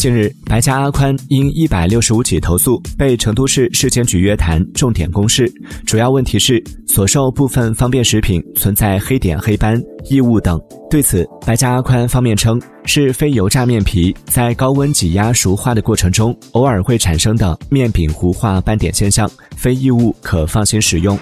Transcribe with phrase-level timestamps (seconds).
[0.00, 5.52] 近日，白家阿宽因一百六十五起投诉被成都市市监局约谈，重点公示。
[5.84, 9.78] 主要问题是所售部分方便食品存在黑点、黑斑、
[10.08, 10.58] 异物等。
[10.88, 21.18] 对此，白家阿宽方面称，是非油炸面皮在高温挤压熟化的过程中，偶尔会产生的面饼糊化斑点现象，非异物，可放心食用。